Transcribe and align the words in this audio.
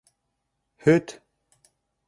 Һөт 0.85 1.13